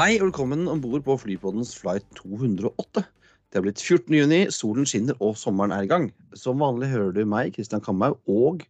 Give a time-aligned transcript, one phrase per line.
[0.00, 3.02] Hei og velkommen om bord på flypodens flight 208.
[3.52, 4.14] Det er blitt 14.
[4.16, 6.06] juni, solen skinner og sommeren er i gang.
[6.40, 8.62] Som vanlig hører du meg, Kristian Kamhaug, og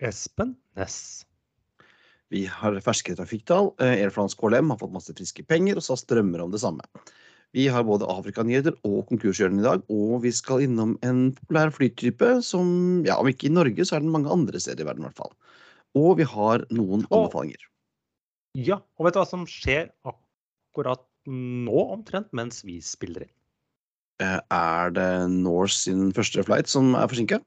[0.00, 1.26] Espen Næss.
[2.32, 3.74] vi har ferske trafikktall.
[3.76, 6.80] Eh, Air France KLM har fått masse friske penger, og SAS drømmer om det samme.
[7.52, 12.38] Vi har både Afrikanyheter og konkurshjørnet i dag, og vi skal innom en populær flytype
[12.40, 15.10] som, ja, om ikke i Norge, så er den mange andre steder i verden i
[15.10, 15.36] hvert fall.
[15.92, 17.68] Og vi har noen anbefalinger.
[18.52, 20.21] Ja, og vet du hva som skjer akkurat
[20.76, 23.34] nå, omtrent mens vi spiller inn?
[24.22, 27.40] Eh, Er det Norse sin første flight som er forsinka?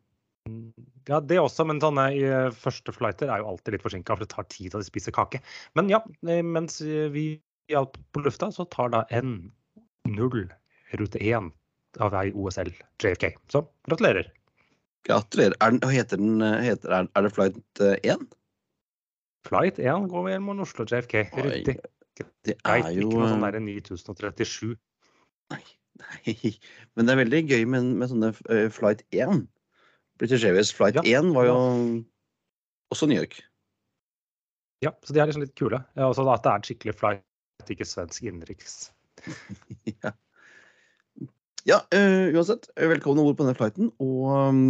[1.10, 4.34] Ja, det også, men sånne eh, første flighter er jo alltid litt forsinka, for det
[4.34, 5.42] tar tid til de spiser kake.
[5.78, 7.28] Men ja, eh, mens vi
[7.70, 10.48] er på lufta, så tar da N0
[10.96, 11.52] rute 1
[12.02, 13.36] av vei OSL JFK.
[13.52, 14.32] Så gratulerer.
[15.08, 15.56] Gratulerer.
[15.62, 18.26] Er, den, heter den, heter, er, er det flight eh, 1?
[19.46, 21.28] Flight 1 går vel mellom Oslo JFK.
[21.46, 21.78] Riktig.
[22.16, 24.76] Det er jo ikke noe sånn derre der 9037.
[25.54, 25.64] Nei,
[26.04, 26.54] nei.
[26.96, 29.46] Men det er veldig gøy med, med sånne eh, flight 1.
[30.20, 31.56] British Airways flight Ja, 1 var jo
[32.94, 33.42] også New York.
[34.84, 35.82] Ja, så de er liksom litt kule.
[35.98, 38.78] Ja, også at det er en skikkelig flight, ikke svensk innenriks.
[40.04, 40.12] ja,
[41.66, 42.70] ja uh, uansett.
[42.76, 43.90] eh, Velkommen om bord på denne flighten.
[44.04, 44.62] Og um,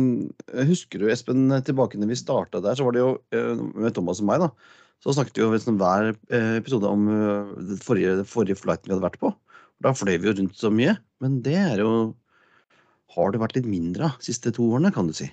[0.70, 4.24] husker du, Espen, tilbake når vi starta der, så var det jo uh, med Thomas
[4.24, 4.82] og meg, da.
[5.04, 8.90] Så snakket vi jo liksom hver eh, episode om eh, den forrige, den forrige flighten
[8.90, 9.32] vi hadde vært på.
[9.84, 10.96] Da fløy vi jo rundt så mye.
[11.24, 12.16] Men det er jo
[13.16, 15.30] Har det vært litt mindre de siste to årene, kan du si.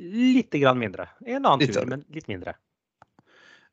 [0.00, 1.06] Litt grann mindre.
[1.26, 2.56] En annen Litt tur, men litt mindre.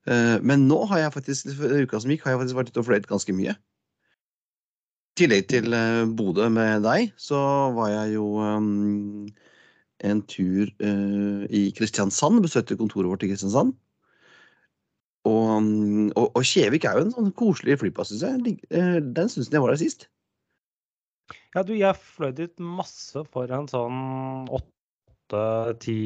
[0.05, 2.89] Eh, Men nå har jeg faktisk, uka som gikk, har jeg faktisk vært ute og
[2.89, 3.55] fløyet ganske mye.
[5.17, 5.73] I tillegg til
[6.14, 7.39] Bodø med deg, så
[7.73, 9.26] var jeg jo um,
[10.05, 12.43] en tur uh, i Kristiansand.
[12.45, 13.73] Besøkte kontoret vårt i Kristiansand.
[15.27, 18.60] Og, um, og, og Kjevik er jo en sånn koselig flyplass, syns jeg.
[18.71, 20.08] Eh, Den syns jeg var der sist.
[21.55, 25.99] Ja, du, jeg fløy dit masse for en sånn åtte-ti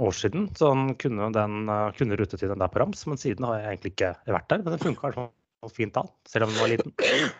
[0.00, 0.48] år siden.
[0.58, 4.12] Sånn kunne, den, eh, kunne rutetiden der på rams, men siden har jeg egentlig ikke
[4.26, 4.62] vært der.
[4.64, 6.94] Men den funka sånn fint da, selv om den var liten.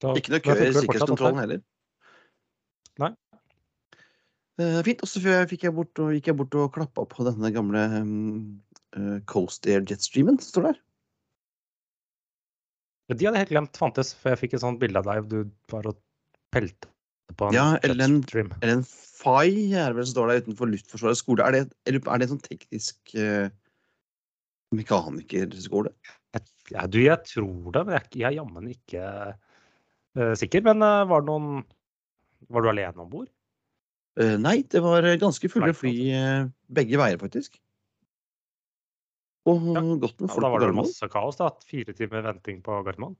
[0.00, 1.60] Så Ikke noe kø i sikkerhetskontrollen heller.
[4.60, 5.02] Eh, fint.
[5.04, 8.60] Og så fikk jeg bort og, gikk jeg bort og klappa på denne gamle um,
[8.98, 10.80] eh, Coast Air Jetstreamen som står der.
[13.10, 15.30] De hadde helt glemt fantes, for jeg fikk et sånt bilde av deg.
[15.30, 15.98] Du var og
[16.54, 16.90] pelte
[17.34, 18.52] på en Ja, eller en- jetstream.
[18.60, 21.42] Eller en FAI er vel som står der utenfor Luftforsvarets skole.
[21.42, 23.50] Er det, er det en sånn teknisk uh,
[24.76, 25.92] mekanikerskole?
[26.70, 29.04] Ja, du, jeg tror det, men jeg, jeg er jammen ikke
[29.34, 30.62] uh, sikker.
[30.70, 31.66] Men uh, var det noen
[32.50, 33.28] Var du alene om bord?
[34.18, 37.60] Eh, nei, det var ganske fulle fly eh, begge veier, faktisk.
[39.48, 41.50] Og Ja, godt med Ja, folk da var det masse kaos, da.
[41.66, 43.16] Fire timer venting på Gardermoen.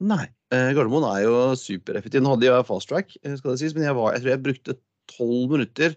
[0.00, 0.26] Nei.
[0.54, 2.22] Eh, Gardermoen er jo supereffektiv.
[2.22, 4.78] Nå hadde jeg fast track, skal det sies, men jeg, var, jeg tror jeg brukte
[5.10, 5.96] tolv minutter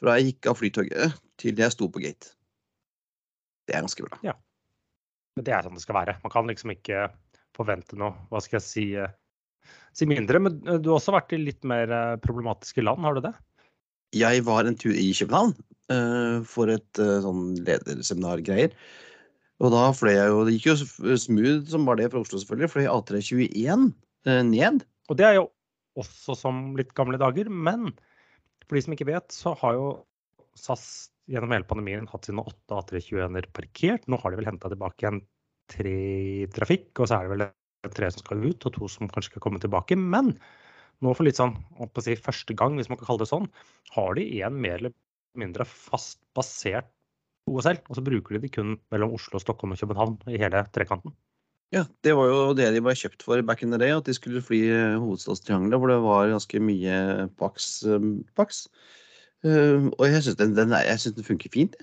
[0.00, 2.34] fra jeg gikk av flytoget til jeg sto på gate.
[3.68, 4.18] Det er ganske bra.
[5.36, 6.16] Men det er sånn det skal være.
[6.24, 7.06] Man kan liksom ikke
[7.56, 8.86] forvente noe, hva skal jeg si,
[9.96, 10.40] si mindre.
[10.42, 13.34] Men eh, du har også vært i litt mer eh, problematiske land, har du det?
[14.16, 15.54] Jeg var en tur i København
[15.88, 18.74] uh, for et uh, sånn lederseminargreier.
[19.62, 22.72] Og da fløy jeg jo Det gikk jo smooth som var det fra Oslo, selvfølgelig.
[22.74, 23.86] Fløy A321
[24.28, 24.84] uh, ned.
[25.08, 25.46] Og det er jo
[25.96, 27.88] også som litt gamle dager, men
[28.66, 29.88] for de som ikke vet, så har jo
[30.60, 30.84] SAS
[31.30, 34.04] gjennom hele pandemien hatt sine åtte A321-er parkert.
[34.10, 35.24] Nå har de vel henta tilbake igjen
[35.72, 35.96] tre
[36.44, 37.44] i trafikk, og så er det vel
[37.90, 39.98] tre som skal ut, og to som kanskje skal komme tilbake.
[39.98, 40.36] Men
[41.02, 41.56] nå for litt sånn,
[41.98, 43.48] si, første gang, hvis man kan kalle det sånn,
[43.96, 44.94] har de en mer eller
[45.38, 46.90] mindre fast basert
[47.50, 51.14] OSL, og så bruker de de kun mellom Oslo, Stockholm og København i hele trekanten.
[51.72, 54.12] Ja, Det var jo det de var kjøpt for back in the day, at de
[54.14, 57.82] skulle fly eh, hovedstadstriangelet, hvor det var ganske mye Pax.
[57.88, 58.68] eh, Pax.
[59.42, 61.74] Uh, og jeg syns den, den, synes den funker fint.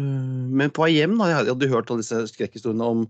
[0.00, 0.04] Eh,
[0.50, 3.04] men på vei hjem da, jeg hadde- jeg hørt alle disse skrekkhistoriene om,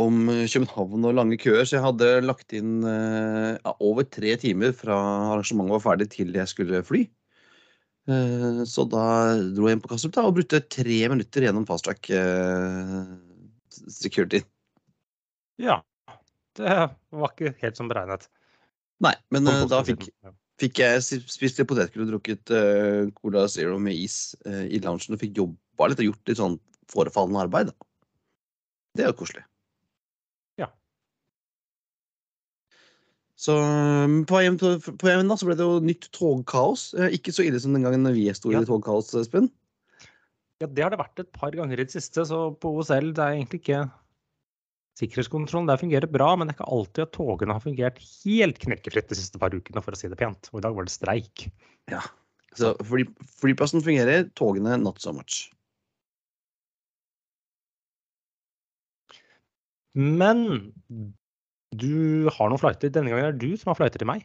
[0.00, 4.34] om eh, København og lange køer, så jeg hadde lagt inn eh, ja, over tre
[4.40, 4.96] timer fra
[5.34, 7.04] arrangementet var ferdig til jeg skulle fly.
[8.10, 9.06] Eh, så da
[9.54, 12.10] dro jeg inn på Kastrup og brukte tre minutter gjennom fast track
[13.86, 14.42] security.
[15.62, 15.80] Ja,
[16.58, 16.78] det
[17.14, 18.28] var ikke helt som beregnet.
[19.02, 20.06] Nei, men da fikk,
[20.62, 22.52] fikk jeg spist litt potetgull og drukket
[23.18, 27.42] Cola Zero med is i loungen og fikk jobba litt og gjort litt sånn forefallende
[27.46, 27.74] arbeid.
[28.94, 29.42] Det er jo koselig.
[30.60, 30.68] Ja.
[33.34, 34.70] Så um, på vei på
[35.02, 36.92] vei da, så ble det jo nytt togkaos.
[36.94, 38.62] Eh, Ikke så ille som den gangen vi sto Ja.
[38.62, 39.50] i togkaos, Espen.
[40.62, 43.24] Ja, det har det vært et par ganger i det siste, så på OSL det
[43.24, 43.84] er egentlig ikke
[44.94, 49.08] Sikkerhetskontrollen der fungerer bra, men det er ikke alltid at togene har fungert helt knirkefritt
[49.10, 50.46] de siste par ukene, for å si det pent.
[50.52, 51.48] Og i dag var det streik.
[51.90, 51.98] Ja.
[52.54, 53.02] Så fly,
[53.42, 55.48] flyplassen fungerer, togene not so much.
[59.98, 60.72] Men
[61.80, 62.92] du har noen flighter.
[62.92, 64.24] Denne gangen er det du som har flighter til meg.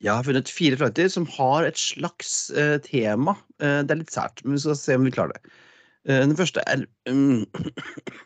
[0.00, 3.36] Jeg har funnet fire flighter som har et slags uh, tema.
[3.60, 5.52] Uh, det er litt sært, men vi skal se om vi klarer det.
[6.08, 7.44] Uh, den første er um,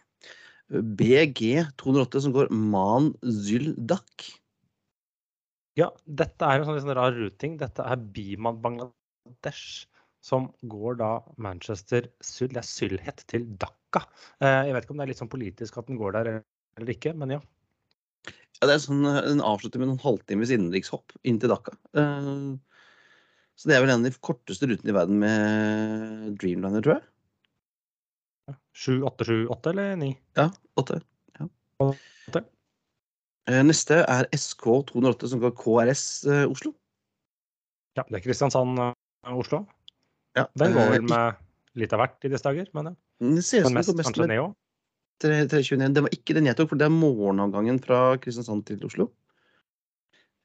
[1.01, 4.29] BG208, som går Man Zyldak.
[5.75, 7.59] Ja, dette er en sånn, sånn rar routing.
[7.59, 9.89] Dette er Biman Bangladesh,
[10.23, 11.11] som går da
[11.43, 14.07] Manchester Syl, det er Sylhet til Dhaka.
[14.41, 17.13] Jeg vet ikke om det er litt sånn politisk at den går der eller ikke,
[17.19, 17.43] men ja.
[18.65, 21.75] Ja, det er sånn, Den avslutter med noen halvtimes innenrikshopp inn til Dhaka.
[22.01, 22.55] Eh,
[23.61, 27.05] så det er vel en av de korteste rutene i verden med Dreamliner, tror jeg.
[28.73, 30.09] 7878 eller 9?
[30.41, 30.49] Ja,
[30.81, 30.97] åtte.
[31.37, 31.51] Ja.
[31.85, 32.45] Åtte.
[33.53, 36.73] Eh, Neste er SK208, som går KRS eh, Oslo.
[38.01, 39.67] Ja, det er Kristiansand, eh, Oslo.
[40.41, 43.01] Ja, Den går eh, vel med litt av hvert i disse dager, men jeg.
[43.37, 44.53] Det ser ut som mest kanskje med Neo.
[45.25, 45.91] 321.
[45.97, 49.09] Det var ikke den jeg tok, for det er morgenavgangen fra Kristiansand til Oslo.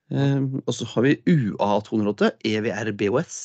[0.10, 3.40] Um, og så har vi UA208, EVR BOS.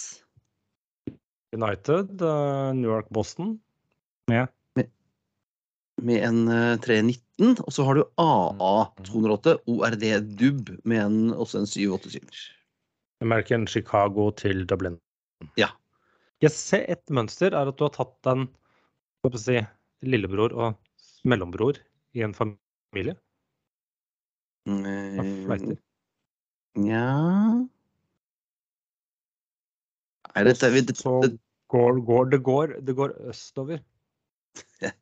[1.54, 3.58] United, uh, New York, Boston.
[4.30, 4.48] Med
[6.02, 7.62] med en uh, 319.
[7.64, 10.04] Og så har du AA208, ORD
[10.38, 12.50] DUB, med en, også en 787.
[13.24, 14.98] American Chicago til Dublin.
[15.60, 15.70] Ja.
[16.42, 18.48] Jeg ser et mønster er at du har tatt den
[19.40, 19.62] si,
[20.04, 20.74] lillebror og
[21.28, 21.80] mellombror
[22.14, 23.16] i en familie.
[25.48, 25.78] flighter.
[26.80, 27.04] Nja
[30.34, 31.36] Nei, dette det, Så det,
[31.70, 33.84] går, går, det, går, det går østover.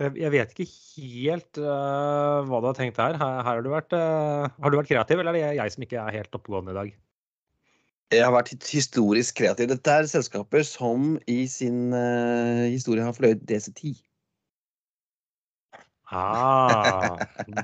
[0.00, 0.64] Jeg, jeg vet ikke
[0.96, 3.14] helt uh, hva du har tenkt her.
[3.20, 5.84] Her, her har, du vært, uh, har du vært kreativ, eller er det jeg som
[5.84, 6.94] ikke er helt oppegående i dag?
[8.12, 9.70] Jeg har vært historisk kreativ.
[9.70, 13.94] Dette er selskaper som i sin uh, historie har fløyet DC-10.
[16.12, 17.16] Ah,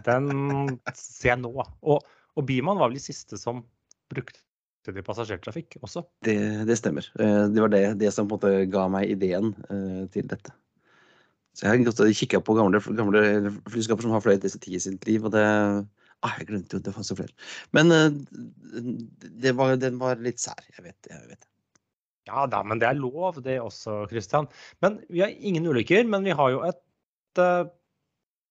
[0.06, 1.53] den ser jeg nå.
[1.85, 1.99] Og,
[2.33, 3.61] og Biman var vel de siste som
[4.09, 4.41] brukte
[4.89, 6.00] det i passasjertrafikk også.
[6.25, 7.05] Det, det stemmer.
[7.21, 10.55] Eh, Det var det, det som på en måte ga meg ideen uh, til dette.
[11.53, 15.27] Så jeg har kikka på gamle, gamle flyskaper som har fløyet DC-10 i sitt liv,
[15.27, 15.44] og det
[16.26, 17.35] ah, Jeg glemte jo det fantes flere.
[17.76, 18.09] Men uh,
[19.44, 20.61] det var, den var litt sær.
[20.76, 21.11] Jeg vet.
[21.11, 21.49] Jeg vet.
[22.29, 24.49] Ja da, men det er lov det også, Christian.
[24.85, 27.70] Men vi har ingen ulykker, men vi har jo et uh,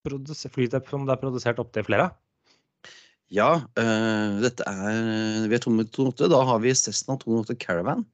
[0.08, 2.10] flytepp som det er produsert opptil flere.
[3.34, 6.30] Ja, uh, dette er Vi er 208.
[6.32, 8.06] Da har vi Cessna 208 Caravan.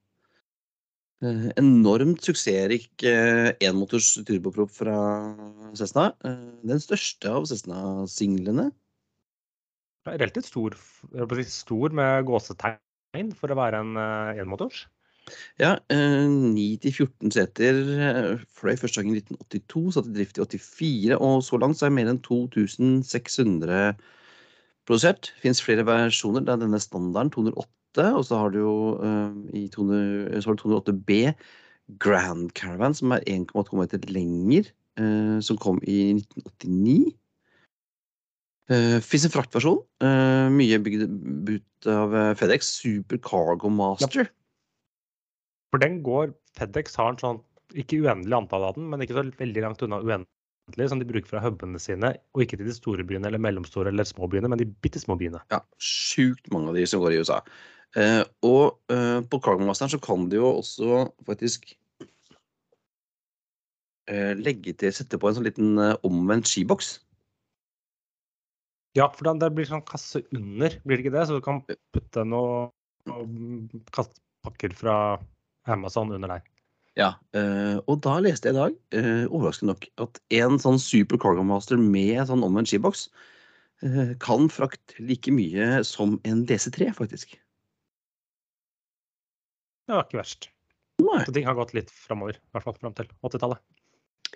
[1.24, 4.96] Uh, enormt suksessrik uh, enmotors turboprop fra
[5.78, 6.10] Cessna.
[6.28, 8.72] Eh, den største av Cessna-singlene.
[10.10, 10.76] Relativt stor,
[11.48, 14.84] stor med gåsetegn for å være en uh, enmotors.
[15.62, 17.78] Ja, eh, 9-14 seter.
[17.96, 21.88] eh, Fløy første gang i 1982, satt i drift i 84, og så langt så
[21.88, 23.94] er mer enn 2600
[24.84, 25.32] produsert.
[25.40, 26.44] Fins flere versjoner.
[26.44, 30.60] Det er denne standarden 208, og så har du jo eh, i 200, så har
[30.60, 31.20] du 208B
[32.04, 37.14] Grand Caravan, som er 1,2 meter lenger, eh, som kom i 1989.
[38.72, 39.82] Uh, Fins en fraktversjon.
[40.04, 41.04] Uh, mye bygd
[41.50, 42.70] ut av eh, FedEx.
[42.80, 44.30] Super Cargo Master.
[45.74, 47.42] For den går FedEx har en sånn,
[47.76, 51.32] ikke uendelig antall av den, men ikke så veldig langt unna uendelig, som de bruker
[51.32, 54.62] fra hubene sine, og ikke til de store byene eller mellomstore eller små byene, men
[54.62, 55.42] de bitte små byene.
[55.52, 57.42] Ja, sjukt mange av de som går i USA.
[57.94, 61.74] Uh, og uh, på Cargo Master så kan de jo også faktisk
[64.10, 66.96] uh, legge til, sette på en sånn liten eh, omvendt skiboks.
[68.96, 71.28] Ja, for da- det blir sånn kasse under, blir det ikke det?
[71.28, 72.72] Så du kan putte noe
[73.10, 73.68] noe
[74.46, 75.20] pakker fra
[75.68, 76.44] Amazon under der.
[76.96, 81.18] Ja, eh, og da leste jeg i dag, eh, overraskende nok, at en sånn Super
[81.18, 83.08] Cargo Master med sånn omvendt skiboks
[83.82, 87.34] eh, kan frakte like mye som en DC3, faktisk.
[89.88, 90.48] Det var ikke verst.
[91.02, 91.24] Nei.
[91.26, 93.60] Så ting har gått litt framover, i hvert fall fram til 80-tallet.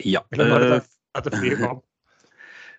[0.04, 0.24] Ja.
[0.34, 0.90] Eller bare etter,
[1.22, 1.84] etter flyet kom.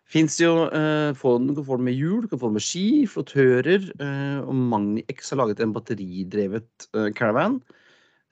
[0.09, 3.05] Fins jo eh, Du kan få den med hjul, du kan få den med ski,
[3.11, 3.91] flottører.
[4.01, 7.59] Eh, og MagniX har laget en batteridrevet eh, caravan.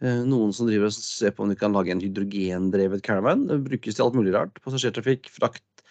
[0.01, 3.45] Eh, noen som driver og ser på om de kan lage en hydrogendrevet caravan.
[3.51, 4.57] Det brukes til alt mulig rart.
[4.65, 5.85] Passasjertrafikk, frakt,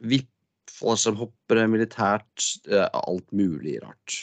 [0.00, 0.32] VIP,
[0.72, 2.48] fallskjermhoppere, militært.
[2.96, 4.18] Alt mulig rart.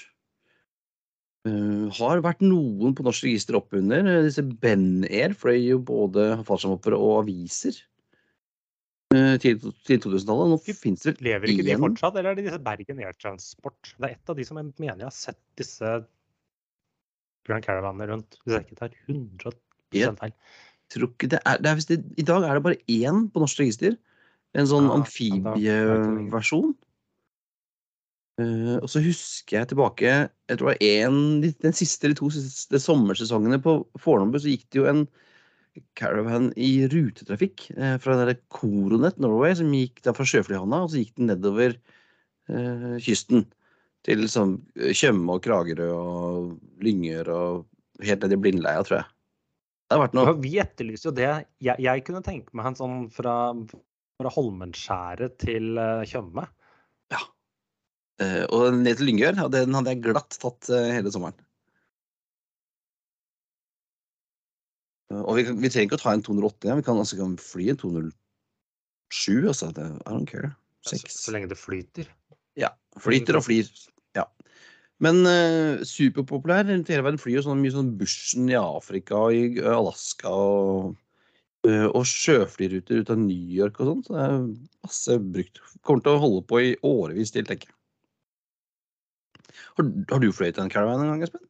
[1.98, 4.05] Har vært noen på norsk register oppunder.
[4.25, 7.82] Disse Ben-Air fløy jo både fallskjermhoppere og aviser
[9.43, 10.51] til, til 2000-tallet.
[10.53, 13.93] Nå fins det Lever ikke de fortsatt, eller er det disse Bergen Air Transport?
[13.96, 15.96] Det er et av de som jeg mener jeg har sett disse
[17.48, 20.34] Grand Caravanene rundt, hvis jeg ikke tar 100 feil.
[20.93, 23.62] Tror ikke det er, det er det, I dag er det bare én på norsk
[23.63, 23.98] register.
[24.53, 26.74] En sånn ja, amfibieversjon.
[28.41, 31.17] Uh, og så husker jeg tilbake jeg tror det var en,
[31.62, 35.03] Den siste eller to siste sommersesongene på Fornebu så gikk det jo en
[35.97, 41.01] caravan i rutetrafikk eh, fra den Coronet Norway som gikk da fra Sjøflyhavna, og så
[41.01, 41.75] gikk den nedover
[42.49, 43.47] eh, kysten.
[44.03, 46.47] Til liksom Tjøme og Kragerø og
[46.83, 49.07] Lyngør og helt ned i Blindleia, tror jeg.
[49.87, 50.33] Det har vært noe.
[50.43, 51.29] Vi etterlyser jo det.
[51.63, 53.37] Jeg, jeg kunne tenke meg en sånn fra,
[54.19, 56.47] fra Holmenskjæret til Tjøme.
[57.13, 57.21] Ja.
[58.21, 61.37] Eh, og ned til Lyngør, og den hadde jeg glatt tatt uh, hele sommeren.
[65.22, 66.77] Og vi, vi, trenger ikke å ta en 208, ja.
[66.79, 68.13] vi kan, altså, kan fly en 207.
[69.51, 70.53] Altså, det, I don't care.
[70.84, 72.10] Så, så, lenge det flyter?
[72.60, 72.74] Ja.
[73.01, 73.70] Flyter og flyr.
[74.17, 74.27] Ja.
[75.03, 75.24] Men
[75.88, 76.67] superpopulær.
[76.67, 80.34] Hele verden flyr sånn, mye sånn Bushen i Afrika og i Alaska.
[80.34, 81.00] og
[81.63, 84.01] og sjøflyruter ut av New York og sånn.
[84.03, 84.34] Så det er
[84.84, 85.62] masse brukt.
[85.88, 87.77] Kommer til å holde på i årevis til, tenker jeg.
[89.77, 91.46] Har, har du fløyet en caravan en gang, Espen?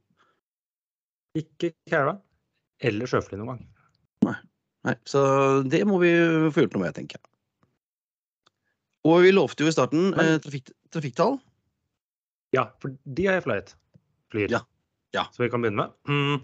[1.40, 2.22] Ikke caravan.
[2.84, 3.64] Eller sjøfly noen gang.
[4.28, 4.36] Nei.
[4.88, 4.96] Nei.
[5.08, 5.22] Så
[5.70, 6.12] det må vi
[6.54, 7.30] få gjort noe med, tenker jeg.
[9.08, 11.38] Og vi lovte jo i starten eh, trafikk, trafikktall.
[12.56, 13.74] Ja, for de har jeg fløyet.
[14.32, 14.52] Flyr.
[14.54, 14.62] Ja.
[15.16, 15.26] ja.
[15.34, 15.98] Så vi kan begynne med.
[16.08, 16.44] Mm.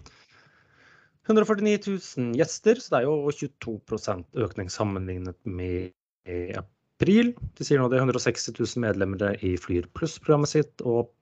[1.30, 5.92] 149 000 gjester, så det er jo 22% økning sammenlignet med
[7.00, 7.32] april.
[7.56, 11.12] De sier nå det er 160 000 medlemmer i Flyr pluss-programmet sitt, og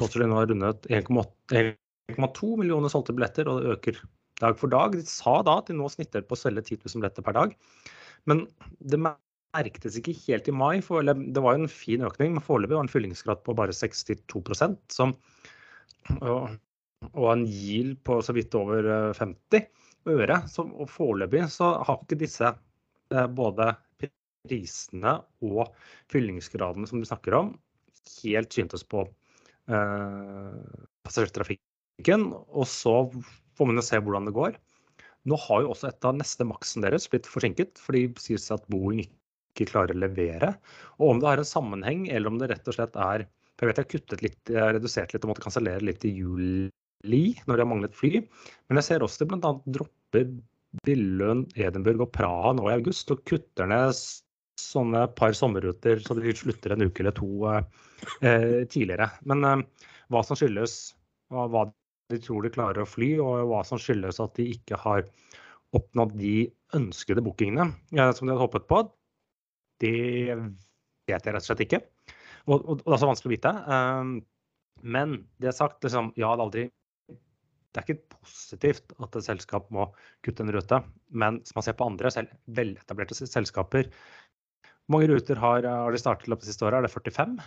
[0.00, 4.00] nå har rundet 1,2 millioner solgte billetter, og det øker
[4.42, 4.96] dag for dag.
[4.96, 7.54] De sa da at de nå snitter på å selge 10 000 billetter per dag.
[8.30, 8.44] Men
[8.80, 10.78] det merktes ikke helt i mai.
[10.84, 14.78] For, det var jo en fin økning, men foreløpig var en fyllingsgrad på bare 62%
[14.92, 15.16] som,
[16.20, 16.54] og,
[17.12, 18.88] og en yield på så vidt over
[19.18, 19.68] 50 eh,
[20.14, 20.40] øre.
[20.50, 23.72] Så, og foreløpig så har ikke disse eh, både
[24.44, 25.68] prisene og
[26.12, 27.54] fyllingsgradene som du snakker om,
[28.20, 29.06] helt syntes på
[29.64, 32.26] Eh, passasjertrafikken.
[32.52, 32.94] Og så
[33.58, 34.56] får man se hvordan det går.
[35.30, 38.58] Nå har jo også et av neste maksen deres blitt forsinket, for de sier seg
[38.58, 40.52] at Boeing ikke klarer å levere.
[40.98, 43.70] Og om det har en sammenheng, eller om det rett og slett er For jeg
[43.70, 47.36] vet jeg har kuttet litt, jeg har redusert litt og måtte kansellere litt i juli
[47.46, 48.18] når de har manglet fly.
[48.66, 49.52] Men jeg ser også de bl.a.
[49.76, 50.26] dropper
[50.82, 53.94] Billund, Edinburgh og Praha nå i august og kutter ned
[54.58, 59.06] sånne par sommerruter så de slutter en uke eller to eh, tidligere.
[59.28, 59.62] Men eh,
[60.10, 60.96] hva som skyldes
[61.30, 61.68] og hva
[62.12, 65.06] de tror de klarer å fly, og hva som skyldes at de ikke har
[65.74, 66.36] oppnådd de
[66.76, 68.82] ønskede bookingene som de hadde håpet på,
[69.82, 69.96] det
[71.08, 71.82] vet jeg rett og slett ikke.
[72.44, 73.52] Og, og, og det er så vanskelig å vite.
[73.66, 74.14] Um,
[74.84, 76.64] men det er sagt, liksom, ja, det er aldri
[77.74, 79.88] det er ikke positivt at et selskap må
[80.22, 80.78] kutte en rute,
[81.10, 83.88] men som man ser på andre selv, veletablerte selskaper
[84.84, 86.76] hvor mange ruter har, har de startet løpet siste året?
[86.76, 87.38] Er det 45?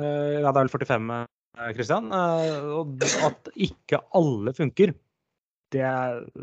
[0.00, 1.06] Uh, eh, ja, det er vel 45,
[1.76, 2.10] Kristian.
[2.12, 4.94] Uh, eh, og at ikke alle funker,
[5.72, 5.88] det,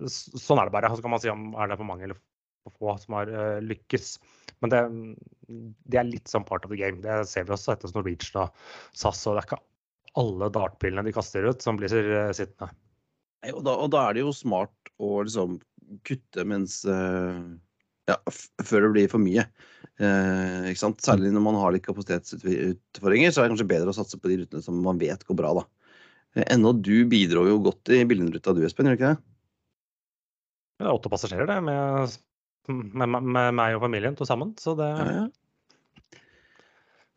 [0.09, 0.91] sånn er det bare.
[0.95, 2.19] Så kan man si om er det for mange eller
[2.65, 4.17] for få som har uh, lykkes.
[4.63, 4.81] Men det,
[5.87, 7.01] det, er litt sånn part of the game.
[7.05, 8.61] Det ser vi også etter Norwegian og
[8.97, 9.23] SAS.
[9.25, 9.63] og Det er ikke
[10.19, 12.73] alle dartpillene de kaster ut, som blir sittende.
[13.53, 15.61] Og da, og da, er det jo smart å liksom
[16.05, 17.39] kutte mens uh
[18.09, 18.17] ja,
[18.65, 19.45] før det blir for mye.
[19.99, 21.01] Eh, ikke sant?
[21.03, 24.41] Særlig når man har litt kapasitetsutfordringer, så er det kanskje bedre å satse på de
[24.43, 25.53] rutene som man vet går bra.
[25.59, 25.65] da.
[26.37, 29.21] Eh, ennå du bidro jo godt i Billundruta du, Espen, gjør du ikke det?
[30.79, 32.15] Det er åtte passasjerer, det, med,
[32.71, 34.55] med, med, meg og familien to sammen.
[34.61, 35.27] Så det ja, ja.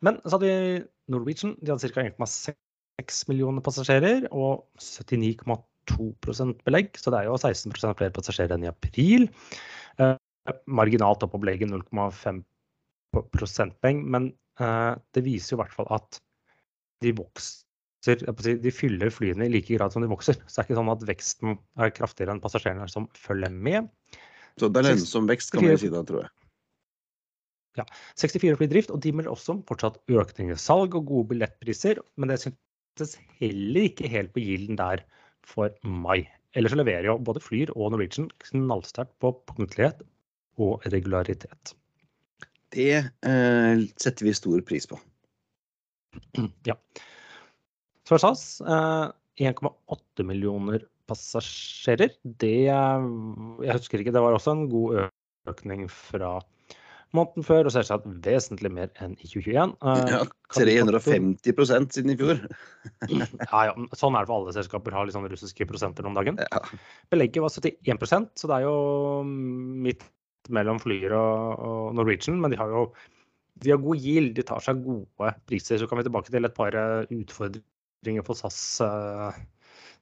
[0.03, 0.81] Men så hadde vi
[1.13, 1.55] Norwegian.
[1.63, 2.03] De hadde ca.
[2.03, 6.91] 1,6 millioner passasjerer og 79,2% belegg.
[6.99, 9.29] Så det er jo 16 flere passasjerer enn i april.
[10.67, 12.41] Marginalt opp opplegget belegget 0,5
[13.31, 14.03] prosentpoeng.
[14.11, 14.29] Men
[14.61, 16.19] uh, det viser jo i hvert fall at
[17.03, 17.61] de vokser
[18.03, 20.35] De fyller flyene i like grad som de vokser.
[20.43, 23.87] Så det er ikke sånn at veksten er kraftigere enn passasjerene som følger med.
[24.59, 26.33] Så det er lønnsom vekst, kan man si da, tror jeg.
[27.79, 27.85] Ja.
[28.19, 32.03] 64 fly drift, og de melder også om fortsatt økning i salg og gode billettpriser.
[32.19, 35.05] Men det syntes heller ikke helt på gilden der
[35.47, 36.27] for mai.
[36.53, 40.03] Ellers så leverer jo både Flyr og Norwegian knallsterkt på punktlighet
[40.61, 41.73] og regularitet.
[42.73, 44.99] Det eh, setter vi stor pris på.
[46.69, 46.77] Ja.
[48.03, 48.41] Så for SAS,
[49.39, 52.11] 1,8 millioner passasjerer.
[52.23, 55.05] Det Jeg husker ikke, det var også en god
[55.49, 56.41] økning fra
[57.13, 59.75] måneden før, og selvsagt vesentlig mer enn i 2021.
[60.09, 60.21] Ja,
[60.57, 62.41] 350 siden i fjor.
[63.13, 66.41] ja, ja, sånn er det for alle selskaper, har litt sånne russiske prosenter om dagen.
[66.41, 66.63] Ja.
[67.13, 68.75] Belegget var 71% så det er jo
[69.23, 70.03] midt
[70.51, 72.39] mellom Flyer og, og Norwegian.
[72.41, 72.87] Men de har jo
[73.61, 75.77] de har god gild, de tar seg gode priser.
[75.79, 76.73] Så kan vi tilbake til et par
[77.13, 79.35] utfordringer på SAS uh,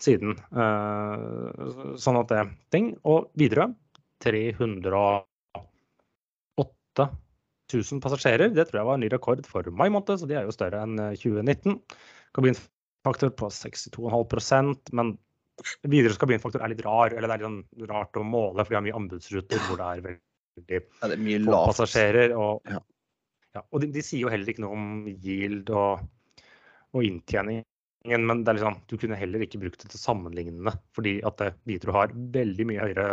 [0.01, 0.37] siden.
[0.55, 2.93] Uh, sånn at det ting.
[3.03, 3.67] Og videre
[4.23, 5.25] 308
[7.71, 8.49] 000 passasjerer.
[8.55, 10.83] Det tror jeg var en ny rekord for mai måned, så de er jo større
[10.85, 11.75] enn 2019.
[11.75, 11.77] Eh,
[12.37, 15.17] kabinfaktor på 62,5% men
[15.85, 17.13] Widerøes kabinfaktor er litt rar.
[17.13, 19.87] Eller det er litt sånn rart å måle, for de har mye anbudsruter hvor det
[19.87, 22.33] er veldig ja, det er mye få passasjerer.
[22.37, 22.81] Og, ja.
[23.55, 26.03] Ja, og de, de, sier jo heller ikke noe om yield og,
[26.95, 31.43] og inntjeningen, Men det liksom, du kunne heller ikke brukt det til sammenlignende, fordi at
[31.67, 33.09] Widerøe har veldig mye høyere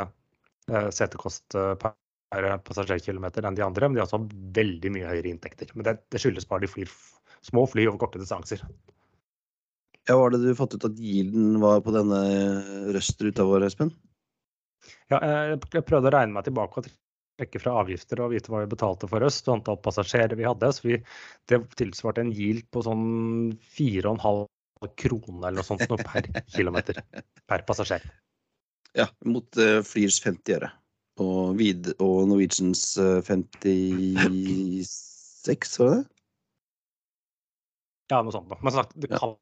[0.71, 4.23] eh, setekost eh, per passasjerkilometer enn de andre, men de har også
[4.57, 5.75] veldig mye høyere inntekter.
[5.75, 6.95] Men det, det skyldes bare de flyr
[7.51, 8.63] små fly over korte distanser.
[10.09, 12.23] Ja, Var det du fant ut at yielden var på denne
[12.95, 13.91] røstruta vår, Espen?
[15.11, 15.19] Ja,
[15.51, 16.89] jeg prøvde å regne meg tilbake og
[17.39, 20.71] trekke fra avgifter og vite hva vi betalte for oss, og antall passasjerer vi hadde.
[20.75, 20.99] Så vi,
[21.51, 23.07] det tilsvarte en yield på sånn
[23.77, 24.47] 4,5
[24.99, 27.01] kroner eller noe sånt noe per kilometer
[27.49, 28.05] per passasjer.
[28.97, 30.71] Ja, mot uh, Flyrs 50 øre
[31.19, 32.83] og, vid, og Norwegians
[33.27, 34.87] 56,
[35.51, 36.03] eh, var det?
[38.09, 38.55] Ja, noe sånt.
[38.63, 39.35] Men sagt, det kan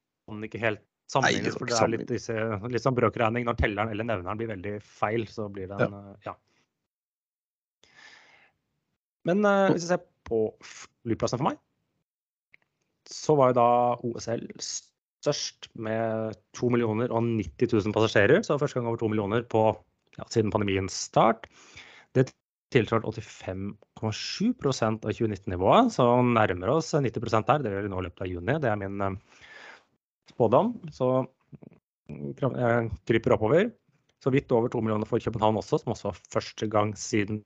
[0.47, 1.55] ikke helt sammenlignes.
[1.59, 2.35] for det er litt, disse,
[2.73, 3.47] litt sånn brøkregning.
[3.47, 6.01] Når telleren eller nevneren blir veldig feil, så blir det en ja.
[6.01, 6.35] Eh, ja.
[9.27, 11.61] Men uh, hvis vi ser på flyplassene for meg,
[13.07, 13.71] så var jo da
[14.07, 18.43] OSL størst med 2 millioner og 90 000 passasjerer.
[18.47, 19.69] Så første gang over 2 millioner på
[20.19, 21.47] ja, siden pandemiens start.
[22.17, 22.29] Det
[22.75, 27.63] tilsvarte 85,7% av 2019-nivået, så nærmer oss 90% der.
[27.63, 28.59] Det gjør vi nå i løpet av juni.
[28.63, 29.43] Det er min uh,
[30.33, 30.75] spådom.
[30.95, 31.11] Så
[32.09, 33.71] jeg kryper oppover.
[34.23, 37.43] Så vidt over 2 millioner for København også, som også var første gang siden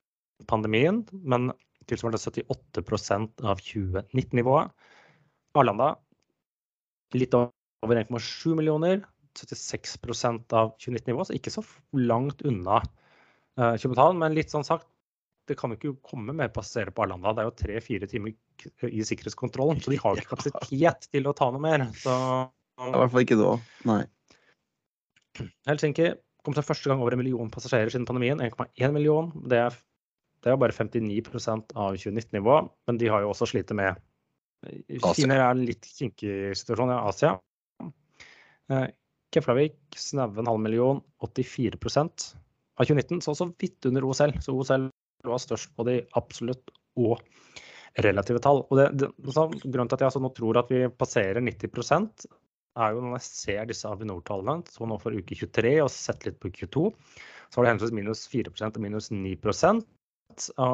[0.48, 1.02] pandemien.
[1.12, 1.50] Men
[1.90, 4.70] tilsvarende 78% av 2019-nivået.
[5.58, 5.94] Arlanda
[7.18, 9.02] litt over 1,7 millioner.
[9.38, 11.62] 76% av 2019-nivået, så ikke så
[11.94, 14.18] langt unna uh, København.
[14.18, 14.88] Men litt sånn sagt,
[15.50, 17.32] det kan jo ikke komme mer passasjerer på Arlanda.
[17.34, 18.34] Det er jo tre-fire timer
[18.90, 21.86] i sikkerhetskontrollen, så de har ikke kapasitet til å ta noe mer.
[21.98, 22.16] Så,
[22.82, 23.54] I hvert fall ikke da.
[23.90, 24.02] Nei.
[25.70, 26.10] Helsinki
[26.44, 28.42] kom seg første gang over en million passasjerer siden pandemien.
[28.42, 29.30] 1,1 million.
[29.50, 29.78] Det er,
[30.40, 32.56] det er jo bare 59% av 2019-nivå,
[32.88, 34.00] men de har jo også slitt med
[35.16, 37.30] Kina er en litt kinkig situasjon i ja, Asia.
[38.70, 38.90] Eh,
[39.32, 42.26] Keflavik snaue en halv million, 84%
[42.76, 44.34] av 2019, så også vidt under OSL.
[44.44, 44.90] Så OSL
[45.28, 47.22] var størst på de absolutt og
[48.04, 48.64] relative tall.
[48.68, 52.28] Og det, det, grunnen til at jeg altså nå tror at vi passerer 90
[52.78, 56.38] er jo når jeg ser disse Avinor-tallene, så nå for uke 23 og sett litt
[56.40, 56.92] på uke 22,
[57.50, 59.32] så var det henholdsvis minus 4 og minus 9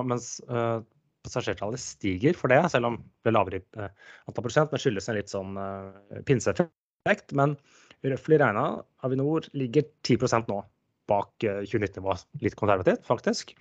[0.07, 0.83] mens uh,
[1.27, 3.89] passasjertallet stiger for det, selv om det er lavere uh,
[4.29, 7.35] antall prosent, men skyldes en litt sånn uh, pinseeffekt.
[7.39, 7.57] Men
[8.05, 8.65] Røftlig regna,
[9.07, 10.61] Avinor ligger 10% nå
[11.09, 12.13] bak 2019-nivå.
[12.13, 13.55] Eh, Litt konservativt, faktisk.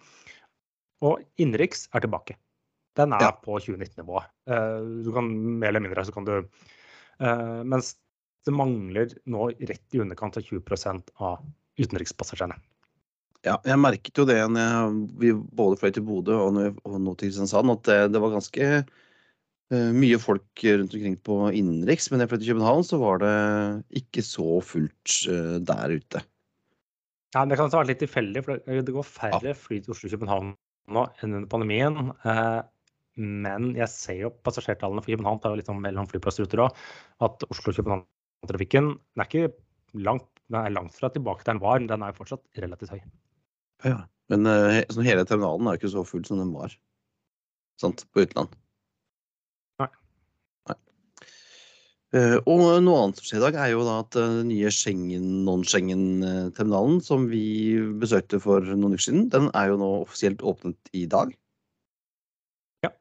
[1.06, 2.38] Og innenriks er tilbake.
[2.96, 3.34] Den er ja.
[3.44, 4.32] på 2019-nivået.
[4.50, 7.96] Eh, du kan mer eller mindre, så kan du eh, Mens
[8.46, 11.46] det mangler nå rett i underkant av 20% av
[11.82, 12.60] utenrikspassasjerene.
[13.46, 17.74] Ja, jeg merket jo det når vi både fløy til Bodø og nå til Kristiansand,
[17.76, 22.32] at det, det var ganske uh, mye folk rundt omkring på innenriks, men da jeg
[22.34, 23.36] fløy til København, så var det
[24.02, 26.24] ikke så fullt uh, der ute.
[27.36, 29.58] Ja, men Det kan ha vært litt tilfeldig, for det går færre ja.
[29.60, 30.56] fly til Oslo-København
[30.96, 32.00] nå enn under pandemien.
[32.26, 32.64] Uh,
[33.16, 36.82] men jeg ser jo passasjertallene for København tar jo litt sånn mellom flyplassruter òg,
[37.28, 39.54] at Oslo-København-trafikken er ikke
[40.02, 42.96] langt, den er langt fra tilbake der den var, men den er jo fortsatt relativt
[42.96, 43.06] høy.
[43.84, 44.48] Ja, Men
[44.90, 46.72] sånn, hele terminalen er jo ikke så full som den var
[47.82, 48.56] sant, på utenland.
[52.16, 54.72] Eh, og noe annet som skjer i dag, er jo da at den eh, nye
[54.72, 60.94] Schengen, non-Schengen-terminalen som vi besøkte for noen uker siden, den er jo nå offisielt åpnet
[60.96, 61.34] i dag.
[62.86, 62.94] Ja.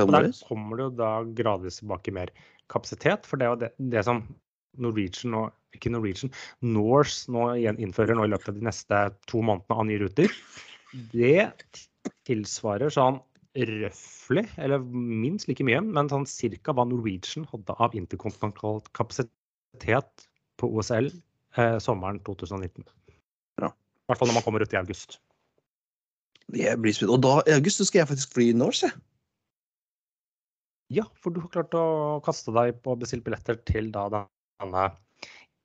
[0.00, 2.32] Og der kommer det jo da gradvis tilbake mer
[2.72, 3.28] kapasitet.
[3.28, 4.22] For det er jo det, det som
[4.80, 6.32] Norwegian og ikke Norwegian,
[6.62, 10.34] Norse nå innfører nå i løpet av de neste to månedene av nye ruter.
[11.12, 11.50] Det
[12.28, 13.18] tilsvarer sånn
[13.54, 20.26] røftlig, eller minst like mye, men sånn cirka hva Norwegian hadde av interkontinental kapasitet
[20.58, 22.86] på OSL eh, sommeren 2019.
[23.62, 23.70] Ja.
[23.70, 25.18] I hvert fall når man kommer ut i august.
[26.50, 27.16] Det blir spennende.
[27.16, 28.90] Og da, i august så skal jeg faktisk fly Norse.
[30.92, 34.24] Ja, for du har klart å kaste deg på bestilt billetter til da
[34.62, 34.90] denne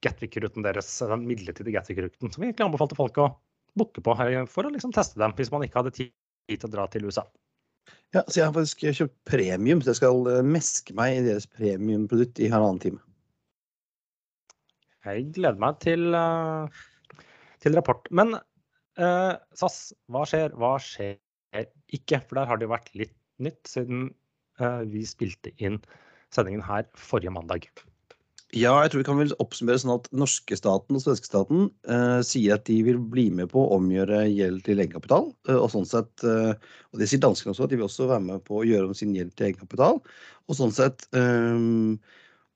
[0.06, 3.30] Gatwick-ruten deres, den midlertidige Gatwick-ruten, som vi egentlig anbefalte folk å
[3.78, 6.14] booke på for å liksom teste dem, hvis man ikke hadde tid
[6.50, 7.26] til å dra til USA.
[8.14, 11.46] Ja, så jeg har faktisk kjøpt premium, så jeg skal eh, meske meg i deres
[11.50, 13.02] premiumprodukt i halvannen time.
[15.06, 16.68] Jeg gleder meg til, uh,
[17.64, 18.10] til rapport.
[18.12, 19.78] Men eh, SAS,
[20.12, 20.56] hva skjer?
[20.60, 21.16] Hva skjer
[21.96, 22.22] ikke?
[22.26, 24.10] For der har det jo vært litt nytt siden
[24.60, 25.80] eh, vi spilte inn
[26.36, 27.70] sendingen her forrige mandag.
[28.58, 32.22] Ja, jeg tror vi kan vel oppsummere sånn at norske staten og svenske staten eh,
[32.26, 35.28] sier at de vil bli med på å omgjøre gjeld til egenkapital.
[35.46, 36.56] Eh, og sånn sett, eh,
[36.90, 38.98] og det sier danskene også, at de vil også være med på å gjøre om
[38.98, 40.02] sin gjeld til egenkapital.
[40.50, 41.06] Og sånn sett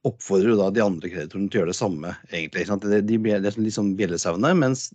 [0.03, 2.65] oppfordrer jo da de andre kreditorene til å gjøre det samme, egentlig.
[2.67, 2.89] Sant?
[2.89, 4.87] De, de, det er litt sånn bjellesauende, mens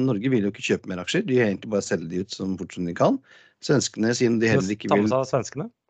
[0.00, 1.26] Norge vil jo ikke kjøpe mer aksjer.
[1.28, 3.20] De vil egentlig bare selge de ut så fort som de kan.
[3.62, 5.12] Svenskene, siden de heller ikke vil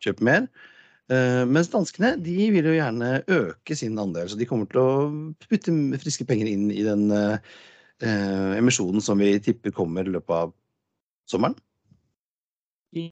[0.02, 0.50] kjøpe mer.
[1.12, 4.92] Uh, mens danskene de vil jo gjerne øke sin andel, så de kommer til å
[5.44, 7.36] putte friske penger inn i den uh,
[8.56, 10.54] emisjonen som vi tipper kommer i løpet av
[11.28, 11.58] sommeren?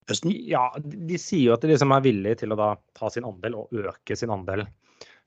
[0.08, 0.32] Høsten?
[0.48, 3.58] Ja, de sier jo at de liksom er villige til å da ta sin andel
[3.62, 4.64] og øke sin andel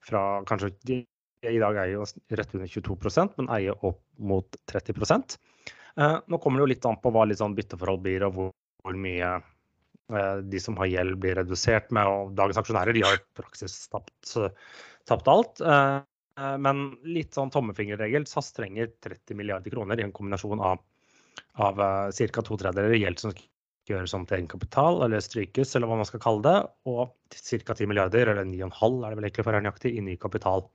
[0.03, 0.99] fra kanskje de
[1.43, 2.05] i dag eier jo
[2.37, 7.01] rett under 22% men eier opp mot 30 uh, Nå kommer det jo litt an
[7.03, 8.53] på hva litt sånn bytteforhold blir, og hvor,
[8.85, 9.52] hvor mye Eh,
[10.43, 12.07] de som har gjeld, blir redusert med.
[12.07, 14.33] Og dagens aksjonærer de har i praksis tapt,
[15.09, 15.61] tapt alt.
[15.61, 16.01] Eh,
[16.39, 18.27] eh, men litt sånn tommefingerregel.
[18.29, 20.83] SAS trenger 30 milliarder kroner i en kombinasjon av,
[21.63, 22.43] av ca.
[22.43, 23.49] to tredjedeler gjeld som skal
[23.89, 27.75] gjøres om til egenkapital, eller strykes, eller hva man skal kalle det, og ca.
[27.75, 30.65] 10 milliarder, eller 9,5 er det vel egentlig for nøyaktig, i ny kapital.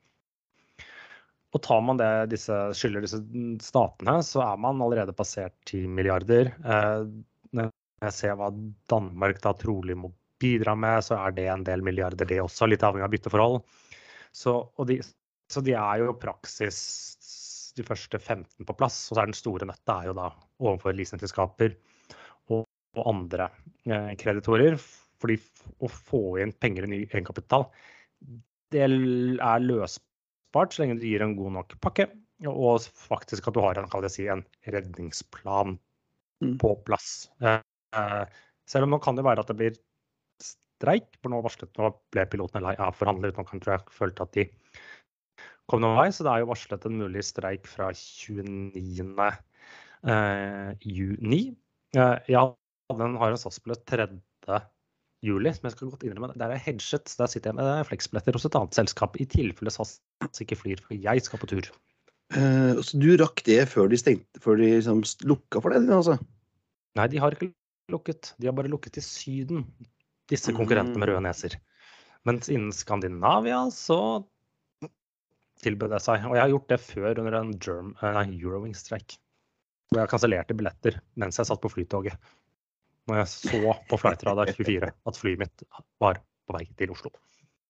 [1.56, 3.22] Og tar man det, disse, skylder disse
[3.64, 6.52] statene, så er man allerede passert 10 milliarder.
[8.04, 8.52] Jeg ser hva
[8.90, 12.84] Danmark da trolig må bidra med, så er det en del milliarder, det også, litt
[12.86, 13.58] avhengig av bytteforhold.
[14.34, 14.54] Så,
[14.86, 15.00] de,
[15.50, 16.78] så de er jo i praksis
[17.78, 19.00] de første 15 på plass.
[19.08, 20.30] Og så er den store nøtta er jo da
[20.62, 21.74] overfor leasingselskaper
[22.52, 22.64] og,
[22.96, 23.50] og, andre
[23.88, 24.78] eh, kreditorer.
[25.18, 25.38] Fordi
[25.82, 27.66] å få inn penger i ny egenkapital,
[28.70, 32.06] det er løsbart så lenge du gir en god nok pakke.
[32.46, 35.74] Og faktisk at du har en, si, en redningsplan
[36.44, 36.54] mm.
[36.62, 37.26] på plass.
[37.42, 37.58] Eh,
[38.68, 39.78] selv om nå kan det være at det blir
[40.78, 44.36] streik, for nå varslet nå ble pilotene lei av forhandlere Nå kan jeg følte at
[44.36, 44.46] de
[45.68, 46.08] kom noen vei.
[46.14, 49.28] Så det er jo varslet en mulig streik fra 29.
[50.06, 51.42] Eh, juni.
[51.96, 52.44] Eh, ja,
[52.94, 54.08] den har en SAS-billett 3.
[55.26, 56.32] juli, som jeg skal godt innrømme.
[56.38, 59.72] Der er hedget, så der sitter jeg med fleksbilletter hos et annet selskap, i tilfelle
[59.74, 59.98] SAS
[60.44, 61.70] ikke flyr, for jeg skal på tur.
[62.36, 65.88] Uh, så du rakk det før de stengte, før de liksom lukka for det?
[65.90, 66.18] altså?
[66.98, 67.48] Nei, de har ikke
[67.92, 68.34] lukket.
[68.36, 69.64] De har bare lukket til Syden,
[70.28, 71.28] disse konkurrentene med røde mm.
[71.28, 71.56] neser.
[72.28, 74.00] Mens innen Skandinavia så
[75.62, 76.26] tilbød det seg.
[76.28, 79.16] Og jeg har gjort det før under en uh, Eurowings-streik.
[79.88, 82.18] Hvor jeg kansellerte billetter mens jeg satt på flytoget.
[83.08, 85.64] Når jeg så på Flightradar 24 at flyet mitt
[86.02, 87.14] var på vei til Oslo.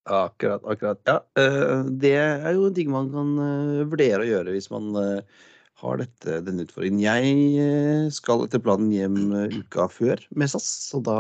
[0.09, 0.65] Akkurat.
[0.65, 1.01] akkurat.
[1.07, 4.91] Ja, uh, det er jo en ting man kan uh, vurdere å gjøre hvis man
[5.79, 7.03] har dette, denne utfordringen.
[7.03, 11.19] Jeg eh, skal etter planen hjem eh, uka før med SAS, og, da,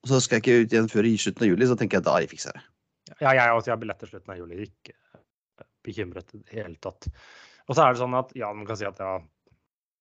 [0.00, 2.06] og så skal jeg ikke ut igjen før i slutten av juli, så tenker jeg
[2.08, 2.64] da jeg fikser det.
[3.20, 3.70] Ja, jeg også.
[3.70, 4.66] Jeg har billetter slutten av juli.
[4.66, 7.08] Ikke eh, bekymret i det hele tatt.
[7.66, 9.14] Og så er det sånn at ja, man kan si at ja,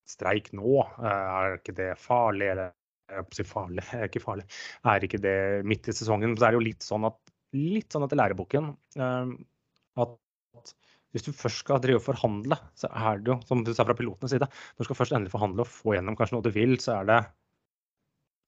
[0.08, 2.52] streik nå, er ikke det farlig?
[2.54, 2.74] Eller
[3.12, 4.46] jeg farlig, er ikke farlig.
[4.88, 6.38] Er ikke det midt i sesongen?
[6.38, 7.20] Så er det jo litt sånn at
[7.56, 10.74] litt sånn etter læreboken at
[11.16, 13.96] hvis du først skal drive og forhandle, så er det jo, som du sa fra
[13.96, 16.76] pilotenes side, når du skal først endelig forhandle og få gjennom kanskje noe du vil,
[16.84, 17.20] så er det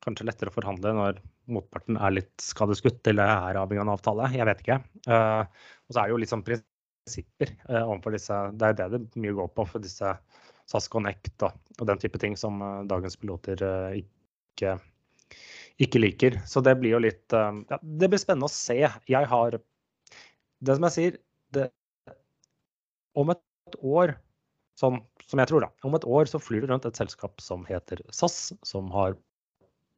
[0.04, 1.22] kanskje lettere å forhandle når
[1.54, 4.28] motparten er litt skadeskutt eller er avhengig av en avtale.
[4.36, 4.78] Jeg vet ikke.
[5.08, 5.44] Uh,
[5.88, 9.24] og så er det jo litt sånn prinsipper uh, overfor disse Det er det det
[9.24, 10.14] mye går på for disse
[10.68, 13.64] SAS Connect og, og den type ting som uh, dagens piloter
[14.00, 14.78] ikke,
[15.84, 16.42] ikke liker.
[16.48, 18.80] Så det blir jo litt ja, Det blir spennende å se.
[19.08, 21.20] Jeg har Det som jeg sier,
[23.18, 24.16] om et år,
[24.80, 27.66] sånn som jeg tror, da, om et år så flyr det rundt et selskap som
[27.68, 29.18] heter SAS, som har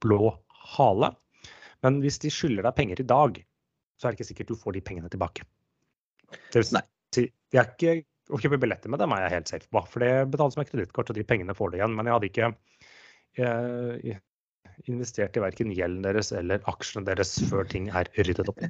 [0.04, 0.32] blå
[0.76, 1.12] hale.
[1.86, 3.42] Men hvis de skylder deg penger i dag,
[4.00, 5.46] så er det ikke sikkert du får de pengene tilbake.
[6.54, 9.70] Det vil si, jeg er ikke, å kjøpe billetter med dem er jeg helt safe
[9.74, 11.96] på, for det betales med kredittkort, og de pengene får du igjen.
[11.98, 12.50] Men jeg hadde ikke
[13.42, 14.20] eh,
[14.88, 18.64] investert i verken gjelden deres eller aksjene deres før ting er ryddet opp.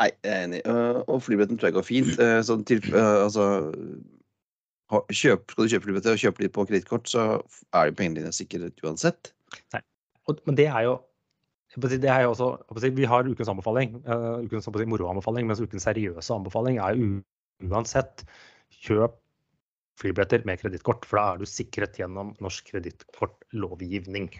[0.00, 0.60] Nei, jeg er enig.
[0.66, 2.12] Uh, og flybilletten tror jeg går fint.
[2.18, 3.46] Uh, sånn til, uh, altså,
[4.90, 7.26] kjøp, skal du kjøpe flybilletter og kjøpe litt på kredittkort, så
[7.76, 9.32] er jo pengene dine sikret uansett.
[9.74, 9.82] Nei.
[10.28, 10.96] Og, men det er jo
[11.74, 13.96] det er jo også, Vi har ukens anbefaling,
[14.46, 17.08] ukens moroanbefaling, mens ukens seriøse anbefaling er jo
[17.66, 18.22] uansett
[18.84, 19.16] kjøp
[19.98, 24.30] flybilletter med kredittkort, for da er du sikret gjennom norsk kredittkortlovgivning.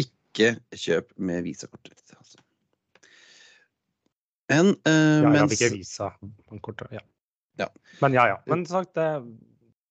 [0.00, 1.92] Ikke kjøp med visakort.
[1.92, 2.41] Altså.
[4.52, 6.12] Men uh, ja, mens ikke visa
[6.92, 7.02] ja.
[7.60, 7.68] Ja.
[8.00, 8.40] Men ja, ja.
[8.48, 9.06] Men sagt, det,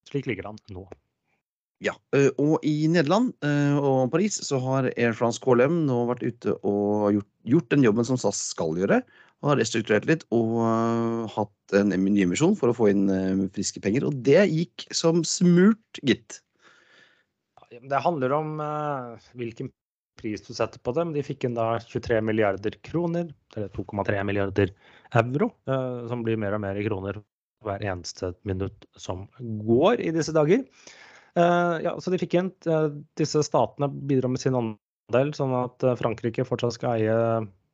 [0.09, 0.85] slik ligger det an nå.
[1.81, 1.95] Ja,
[2.37, 3.31] og i Nederland
[3.81, 8.05] og Paris så har Air France KLM nå vært ute og gjort, gjort den jobben
[8.05, 8.99] som SAS skal gjøre.
[9.41, 10.59] Har restrukturert litt og
[11.33, 14.05] hatt en nyemisjon for å få inn friske penger.
[14.05, 16.37] Og det gikk som smurt, gitt.
[17.73, 18.61] Det handler om
[19.33, 19.73] hvilken
[20.21, 21.13] pris du setter på dem.
[21.15, 24.73] De fikk inn da 23 milliarder kroner, eller 2,3 milliarder
[25.17, 27.21] euro, eh, som blir mer og mer i kroner
[27.65, 29.27] hver eneste minutt som
[29.65, 30.63] går i disse dager.
[31.35, 35.83] Eh, ja, så de fikk inn eh, Disse statene bidrar med sin andel, sånn at
[35.99, 37.19] Frankrike fortsatt skal eie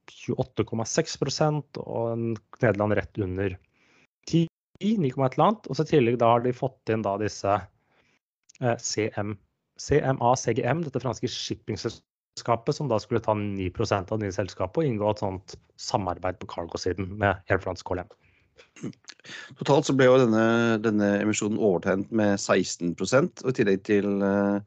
[0.07, 3.57] 28,6% og Nederland rett under
[4.29, 4.45] 10,
[4.83, 5.67] 9, et eller annet.
[5.67, 7.57] Og så i tillegg da har de fått inn da disse
[8.57, 9.35] CM,
[9.77, 12.05] CMA CGM, dette franske shippingselskapet
[12.37, 16.47] selskapet, som da skulle ta 9% av nye selskapet og inngå et sånt samarbeid på
[16.47, 18.07] cargo-siden med Air France KLM.
[19.57, 22.93] Totalt så ble jo denne, denne emisjonen overtegnet med 16
[23.43, 24.59] og i tillegg til uh,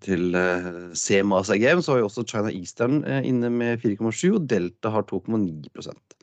[0.00, 4.90] til uh, CMA CGM så har jo også China Eastern inne med 4,7 og Delta
[4.90, 6.16] har 2,9%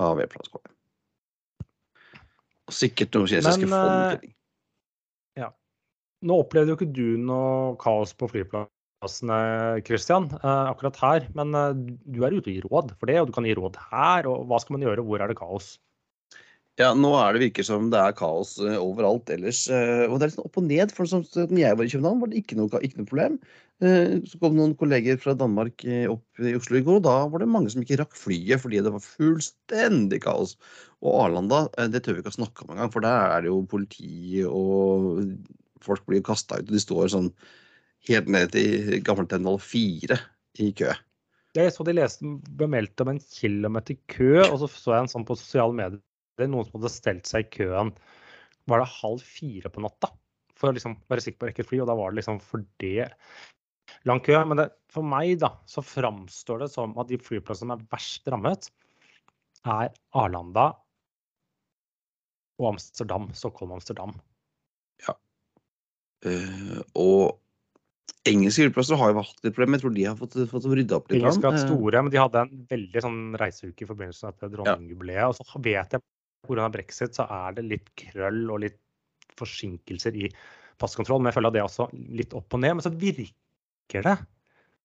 [0.00, 0.76] av Air France KLM.
[2.70, 4.28] Og sikkert noen kinesiske fond.
[5.40, 5.50] Ja.
[6.22, 11.28] Nå opplevde jo ikke du noe kaos på flyplassen plassene, Christian, eh, akkurat her.
[11.36, 13.78] Men eh, du er ute og gir råd for det, og du kan gi råd
[13.90, 14.28] her.
[14.28, 15.78] og Hva skal man gjøre, hvor er det kaos?
[16.78, 19.66] Ja, nå er det virker som det er kaos overalt ellers.
[19.68, 20.94] Og det er litt sånn opp og ned.
[20.96, 23.34] for som når jeg var i København, var det ikke noe, ikke noe problem.
[24.24, 27.50] Så kom noen kolleger fra Danmark opp i Oslo i går, og da var det
[27.52, 30.56] mange som ikke rakk flyet fordi det var fullstendig kaos.
[31.04, 33.60] Og Arlanda, det tør vi ikke å snakke om engang, for der er det jo
[33.68, 35.20] politi og
[35.84, 37.28] folk blir kasta ut, og de står sånn
[38.08, 40.18] helt ned til Gammeltendal 4
[40.64, 40.92] i kø.
[41.58, 45.26] Jeg så de leste bemeldte om en kilometer kø, og så så jeg en sånn
[45.26, 46.02] på sosiale medier.
[46.40, 47.90] Noen som hadde stelt seg i køen
[48.70, 50.08] var det halv fire på natta
[50.60, 51.80] for å liksom være sikker på å rekke fly.
[51.82, 53.10] Og da var det liksom for det
[54.08, 54.36] lang kø.
[54.48, 58.30] Men det, for meg da, så framstår det som at de flyplassene som er verst
[58.32, 58.70] rammet,
[59.68, 60.70] er Arlanda
[62.60, 63.28] og Amsterdam.
[63.36, 64.14] Stockholm-Amsterdam.
[65.04, 65.16] Ja.
[66.24, 67.40] Uh, og
[68.28, 69.78] Engelske flyplasser har jo hatt litt problemer.
[69.78, 71.22] Jeg tror de har fått, fått rydda opp litt.
[71.22, 75.22] Engelske har hatt store, men de hadde en veldig sånn reiseuke i forbindelse med dronningjubileet.
[75.22, 75.30] Ja.
[75.30, 76.04] Og så vet jeg
[76.46, 76.68] pga.
[76.74, 78.78] brexit så er det litt krøll og litt
[79.40, 80.28] forsinkelser i
[80.80, 81.22] passkontroll.
[81.22, 81.88] Men jeg føler det er også
[82.20, 82.76] litt opp og ned.
[82.76, 84.16] Men så virker det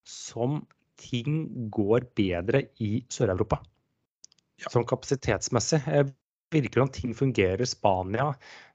[0.07, 0.61] som
[1.01, 3.59] ting går bedre i Sør-Europa.
[4.63, 4.71] Ja.
[4.71, 5.81] Sånn kapasitetsmessig.
[5.83, 6.07] Det
[6.55, 7.61] virker som ting fungerer.
[7.61, 8.31] i Spania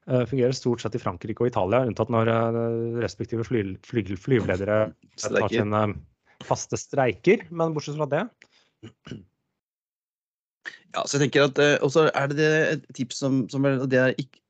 [0.07, 4.79] fungerer stort sett i Frankrike og Italia, unntatt når uh, respektive fly, fly, flyveledere
[5.21, 5.83] tar sine
[6.47, 7.45] faste streiker.
[7.53, 8.23] Men bortsett fra det
[10.91, 14.15] Ja, så jeg tenker at Og så er det et tips som, som det er
[14.17, 14.41] ikke,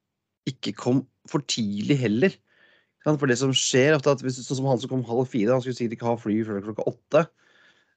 [0.50, 2.34] ikke kom for tidlig heller.
[3.06, 5.62] For det som skjer, ofte at hvis, sånn som han som kom halv fire, han
[5.64, 7.24] skulle sikkert ikke ha fly før klokka åtte.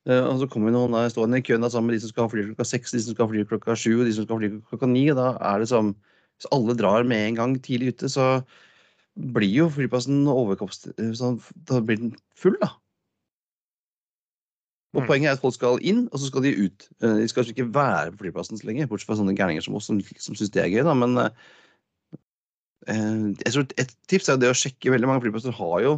[0.04, 2.32] Og så kommer noen der stående i køen da, sammen med de som skal ha
[2.32, 4.42] fly klokka seks, de som skal ha fly klokka sju og de som skal ha
[4.42, 5.04] fly klokka ni.
[5.12, 5.92] Og da er det som
[6.38, 8.28] Hvis alle drar med en gang tidlig ute, så
[9.14, 12.74] blir jo flyplassen eh, sånn, Da blir den full, da.
[14.94, 15.08] Og mm.
[15.08, 16.88] Poenget er at folk skal inn, og så skal de ut.
[17.02, 19.90] Uh, de skal ikke være på flyplassen så lenge, bortsett fra sånne gærninger som oss
[19.90, 20.82] som, som syns det er gøy.
[20.86, 21.30] da, men eh,
[23.42, 25.96] jeg tror Et tips er det å sjekke Veldig mange flyplasser har jo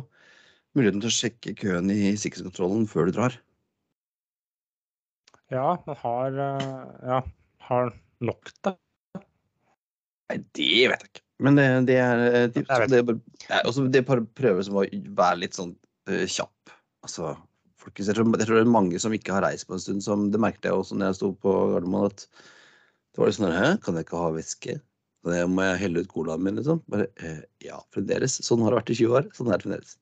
[0.77, 3.37] muligheten til å sjekke køen i sikkerhetskontrollen før du drar.
[5.53, 7.21] Ja, men har eh, Ja,
[7.69, 7.95] har
[8.25, 8.77] nok det?
[10.31, 11.23] Nei, det vet jeg ikke.
[11.45, 12.71] Men det, det er et tips.
[12.89, 13.03] Det,
[13.51, 14.87] er, også, det er bare prøve som å
[15.19, 15.75] være litt sånn
[16.09, 16.73] uh, kjapp.
[17.05, 17.35] Altså,
[17.83, 20.05] folk, jeg, tror, jeg tror det er mange som ikke har reist på en stund.
[20.07, 22.09] Som, det merket jeg også når jeg sto på Gardermoen.
[22.09, 24.79] at det var litt sånn Hæ, kan jeg ikke ha væske?
[25.27, 26.81] Det må jeg helle ut colaen min, liksom?
[26.93, 28.41] Bare, uh, ja, fremdeles.
[28.47, 29.31] Sånn har det vært i 20 år.
[29.37, 29.97] Sånn er det fremdeles.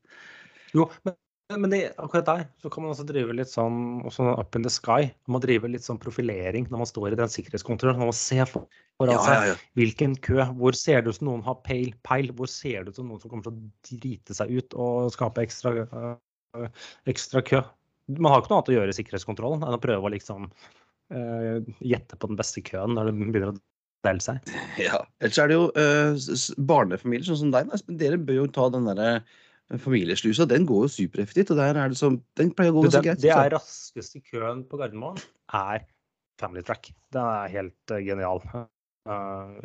[0.75, 1.19] Jo, men
[1.53, 4.73] men det, akkurat der så kan man også drive litt sånn også up in the
[4.73, 5.11] sky.
[5.27, 8.01] Man må drive litt sånn profilering når man står i den sikkerhetskontrollen.
[8.01, 8.65] Man må se for,
[9.03, 9.59] seg ja, ja, ja.
[9.77, 10.39] hvilken kø.
[10.57, 12.33] Hvor ser det ut som noen har peil, peil?
[12.39, 15.45] Hvor ser det ut som noen som kommer til å drite seg ut og skape
[15.45, 16.67] ekstra, øh,
[17.13, 17.61] ekstra kø?
[18.17, 21.71] Man har ikke noe annet å gjøre i sikkerhetskontrollen enn å prøve å liksom øh,
[21.85, 23.59] gjette på den beste køen når det begynner å
[24.05, 24.55] dele seg.
[24.81, 25.05] Ja.
[25.21, 26.29] Ellers er det jo øh,
[26.73, 27.69] barnefamilier sånn som deg.
[27.77, 28.01] Espen.
[28.01, 29.19] Dere bør jo ta den derre
[29.73, 30.47] familieslusa.
[30.49, 31.51] Den går jo supereffektivt.
[31.55, 33.23] og der er det som, den pleier å gå ganske så greit.
[33.23, 35.21] Det er raskeste køen på Gardermoen
[35.53, 35.87] er
[36.41, 36.93] Family Track.
[37.15, 38.43] Den er helt uh, genial.
[39.05, 39.57] Uh,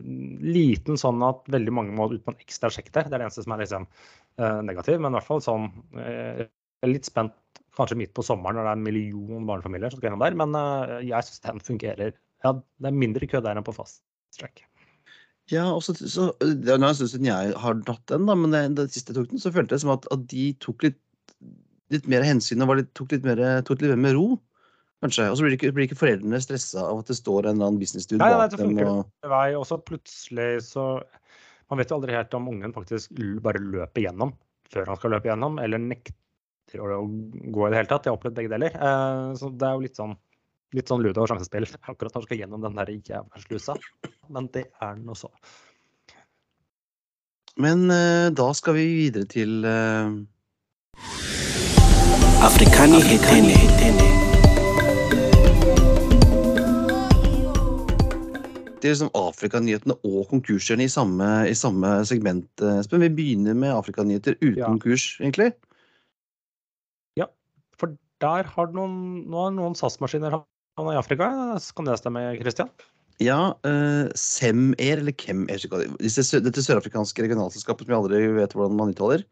[0.44, 3.10] liten sånn at veldig mange må ut på en ekstra sjekk der.
[3.10, 3.90] Det er det eneste som er liksom,
[4.42, 5.00] uh, negativ.
[5.02, 5.70] Men i hvert fall sånn
[6.88, 7.36] litt spent
[7.76, 10.36] kanskje midt på sommeren når det er en million barnefamilier som skal gjennom der.
[10.40, 10.56] Men
[11.06, 12.16] jeg syns den fungerer.
[12.46, 14.02] Ja, det er mindre kø der enn på fast
[14.36, 14.64] track.
[15.50, 18.62] Ja, også, så, Det er en stund siden jeg har tatt den, da, men det,
[18.78, 21.00] det siste jeg tok den, så følte jeg som at, at de tok litt,
[21.94, 24.28] litt, mer hensyn og litt, tok litt mer, tok litt mer med ro.
[25.00, 25.30] Kanskje.
[25.32, 27.80] Og så blir ikke, blir ikke foreldrene stressa av at det står en eller annen
[27.80, 28.82] business-dude bak nei, dem.
[28.84, 29.30] Og...
[29.32, 30.92] Vei, og så plutselig så
[31.70, 33.14] Man vet jo aldri helt om ungen faktisk
[33.46, 34.34] bare løper gjennom
[34.74, 38.06] før han skal løpe gjennom, eller nekter å gå i det hele tatt.
[38.06, 38.74] Jeg har opplevd begge deler.
[38.74, 40.16] Eh, så det er jo litt sånn
[40.78, 43.78] litt sånn ludo og sjansespill akkurat når han skal gjennom den der jævla slusa.
[44.30, 45.32] Men det er den også.
[47.60, 50.14] Men uh, da skal vi videre til uh...
[52.40, 53.58] Afrikani hetene.
[58.80, 62.48] Det er liksom Afrikanyhetene og konkursene i samme, i samme segment.
[62.64, 64.70] Eh, Espen, vi begynner med Afrikanyheter uten ja.
[64.70, 65.50] konkurs, egentlig.
[67.20, 67.28] Ja,
[67.76, 67.92] for
[68.24, 68.96] der har noen,
[69.28, 71.28] nå har noen SAS-maskiner havna i Afrika,
[71.76, 72.72] kan det stemme, Christian?
[73.20, 75.66] Ja, uh, Sem-Air, eller Kem-Air,
[76.00, 79.26] dette sørafrikanske regionalselskapet som jeg aldri vet hvordan man uttaler.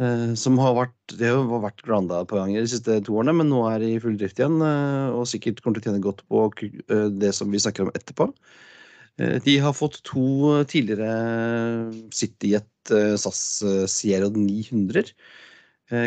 [0.00, 3.34] Uh, som har vært det har vært granda et par ganger de siste to årene,
[3.36, 4.56] men nå er de i full drift igjen.
[4.62, 7.94] Uh, og sikkert kommer til å tjene godt på uh, det som vi snakker om
[7.98, 8.30] etterpå.
[9.44, 13.42] De har fått to tidligere CityJet SAS
[13.92, 15.12] Sierra 900.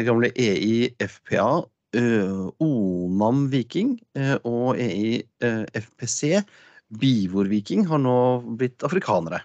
[0.07, 1.45] Gamle EI FPA
[2.65, 3.93] Onam Viking
[4.41, 6.41] og EI FPC
[7.01, 8.17] Bivor Viking har nå
[8.59, 9.41] blitt afrikanere.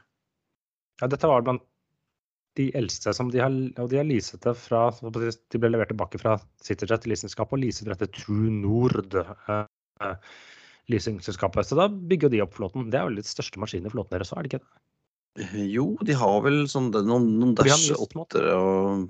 [1.01, 1.65] Ja, dette var blant
[2.59, 6.19] de eldste som de har, og de har leaset det fra De ble levert tilbake
[6.21, 6.37] fra
[6.67, 9.15] til leasingselskapet og leaset til True Nord.
[9.15, 10.17] Eh,
[10.91, 11.69] leasingselskapet.
[11.69, 12.91] Så da bygger de opp flåten.
[12.91, 15.67] Det er vel litt største maskin i flåten deres òg, er det ikke det?
[15.71, 19.07] Jo, de har vel sånn, noen, noen Dash 8 og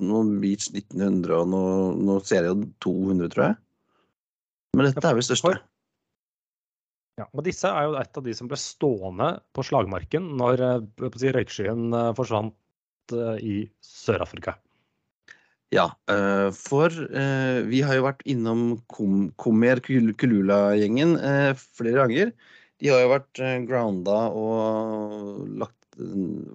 [0.00, 3.58] noen Beach 1900 og noe, noe serie 200, tror jeg.
[4.76, 5.54] Men dette er vel største.
[7.20, 11.06] Ja, og disse er jo et av de som ble stående på slagmarken når eh,
[11.20, 14.56] si, røykskyen eh, forsvant eh, i Sør-Afrika.
[15.70, 15.84] Ja,
[16.50, 16.90] for
[17.70, 21.12] vi har jo vært innom Komer Kulula-gjengen
[21.62, 22.32] flere ganger.
[22.82, 25.78] De har jo vært grounda og lagt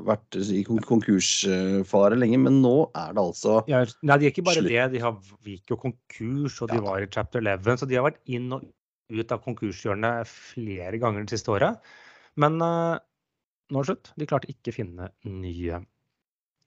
[0.04, 4.65] vært i konkursfare lenge, men nå er det altså ja, Nei, de er ikke bare
[4.65, 4.73] slutt.
[4.73, 4.89] det.
[4.97, 5.15] De har
[5.47, 6.86] gikk jo konkurs, og de ja.
[6.89, 7.80] var i chapter 11.
[7.80, 8.67] Så de har vært inn og
[9.13, 11.81] ut av konkurshjørnet flere ganger det siste året.
[12.41, 12.97] Men uh,
[13.71, 14.13] nå er det slutt.
[14.19, 15.81] De klarte ikke å finne nye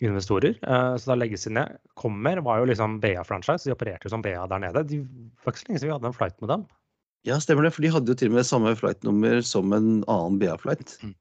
[0.04, 1.78] investorer, uh, så da legges de ned.
[1.98, 4.84] Kommer var jo liksom BA-franchise, de opererte jo som BA der nede.
[4.86, 5.00] Det
[5.42, 6.66] var ikke så lenge siden vi hadde en flight med dem.
[7.26, 7.72] Ja, stemmer det.
[7.74, 10.98] For de hadde jo til og med samme flightnummer som en annen BA-flight.
[11.02, 11.16] Mm.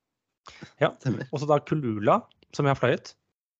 [0.79, 0.93] Ja.
[1.31, 2.21] Og så da Kulula,
[2.55, 3.15] som jeg fløyet.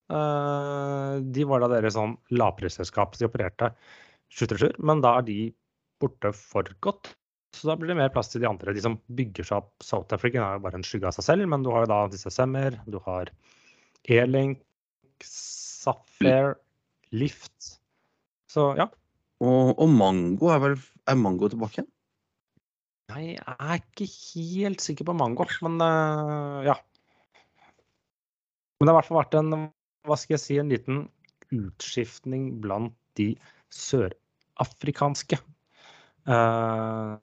[0.07, 3.17] Uh, de var da deres sånn lavprisselskap.
[3.19, 3.73] De opererte
[4.31, 5.39] 737, men da er de
[6.01, 7.15] borte for godt.
[7.55, 8.73] Så da blir det mer plass til de andre.
[8.75, 11.47] De som bygger seg opp South African, er jo bare en skygge av seg selv,
[11.49, 13.31] men du har jo da disse Semmer, du har
[14.11, 14.61] E-Link,
[15.23, 16.57] Sapphire,
[17.15, 17.77] Lift.
[18.51, 18.89] Så ja.
[19.43, 20.75] Og, og Mango er vel
[21.07, 21.91] Er Mango tilbake igjen?
[23.13, 26.75] Nei, jeg er ikke helt sikker på mango, men uh, ja.
[28.77, 29.53] Men det har i hvert fall vært en,
[30.07, 31.05] hva skal jeg si, en liten
[31.55, 33.29] utskiftning blant de
[33.71, 37.15] sørafrikanske uh, uh,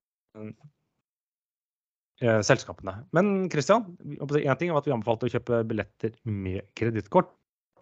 [2.46, 2.92] selskapene.
[3.16, 7.32] Men Christian, én ting er at vi anbefalte å kjøpe billetter med kredittkort.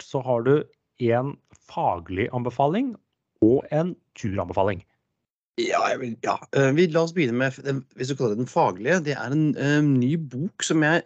[0.03, 0.55] Så har du
[1.13, 1.35] en
[1.69, 2.95] faglig anbefaling
[3.45, 4.83] og en turanbefaling.
[5.61, 6.39] Ja, vil, ja.
[6.57, 9.03] Eh, vi, la oss begynne med den, hvis du kaller det den faglige.
[9.05, 11.03] Det er en uh, ny bok som jeg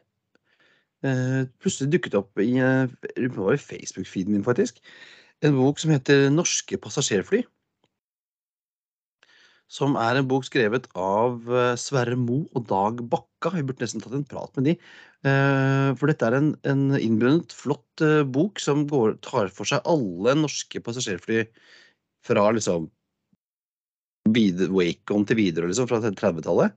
[1.02, 2.86] uh, plutselig dukket opp i, uh,
[3.58, 4.78] Facebook-feeden min, faktisk.
[5.42, 7.42] En bok som heter 'Norske passasjerfly'.
[9.72, 11.40] Som er en bok skrevet av
[11.80, 13.50] Sverre Mo og Dag Bakka.
[13.56, 14.74] Vi burde nesten tatt en prat med de.
[15.98, 20.78] For dette er en, en innbundet, flott bok som går, tar for seg alle norske
[20.86, 21.40] passasjerfly
[22.26, 22.86] fra liksom
[24.26, 26.74] Wacon til Widerøe liksom, fra 30-tallet.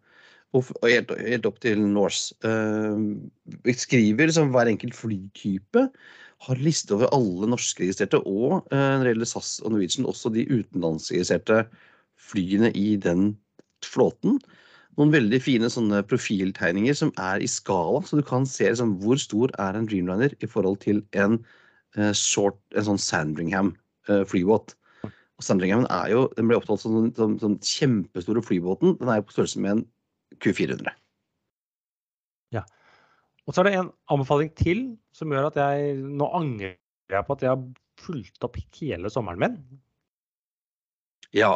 [0.58, 2.34] Og, helt, helt, opp til Norse.
[2.42, 3.22] Uh,
[3.78, 5.90] skriver liksom hver enkelt flytype.
[6.48, 10.48] Har liste over alle norskregistrerte og uh, når det gjelder SAS og Norwegian, også de
[10.50, 11.66] utenlandsregistrerte
[12.30, 13.34] flyene i den
[13.86, 14.40] flåten.
[15.00, 19.16] noen veldig fine sånne profiltegninger som er i skala, så du kan se liksom, hvor
[19.22, 21.38] stor er en Dreamliner i forhold til en,
[21.96, 23.78] eh, short, en sånn Sandringham
[24.10, 24.26] eh.
[25.40, 28.98] Og Sandringhamen er jo, den ble opptalt som den kjempestore flybåten.
[29.00, 29.86] Den er jo på størrelse med en
[30.44, 30.92] Q400.
[33.50, 34.82] Og så er det en anbefaling til
[35.16, 36.76] som gjør at jeg nå angrer
[37.10, 37.64] jeg på at jeg har
[37.98, 39.56] fulgt opp hele sommeren min.
[41.36, 41.52] Ja,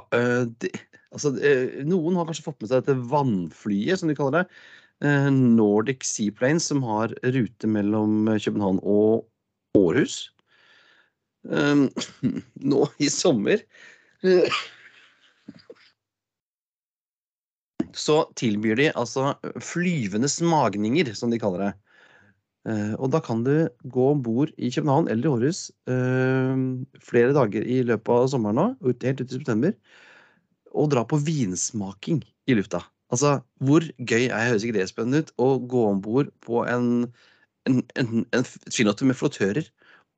[0.61, 0.69] De,
[1.13, 4.59] altså øh, Noen har kanskje fått med seg dette vannflyet, som de kaller det.
[5.07, 9.25] Eh, Nordic Seaplanes, som har rute mellom København og
[9.77, 10.29] Århus.
[11.43, 11.89] Um,
[12.71, 13.65] nå i sommer
[17.93, 21.71] så tilbyr de altså flyvende smagninger, som de kaller det.
[22.63, 26.61] Eh, og da kan du gå om bord i København eller i Århus eh,
[27.03, 28.67] flere dager i løpet av sommeren nå,
[29.03, 29.75] helt ut i september,
[30.71, 32.81] og dra på vinsmaking i lufta.
[33.13, 36.87] Altså, hvor gøy er høres ikke det spennende ut å gå om bord på en,
[37.69, 39.67] en, en, en frilatter med flottører,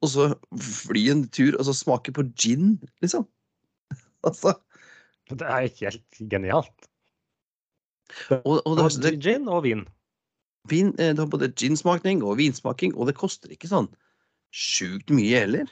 [0.04, 0.30] og så
[0.62, 3.26] fly en tur og så smake på gin, liksom?
[4.26, 4.56] Altså,
[5.30, 6.88] Det er helt genialt.
[8.46, 9.84] og, og det, det, Gin og vin.
[10.72, 13.90] Vin, eh, du har både ginsmakning og vinsmaking, og det koster ikke sånn
[14.56, 15.72] sjukt mye heller.